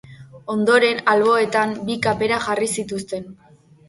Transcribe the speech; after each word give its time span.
Ondoren, 0.51 1.01
alboetan, 1.11 1.73
bi 1.89 1.97
kapera 2.05 2.39
jarri 2.47 2.71
zituzten. 2.81 3.29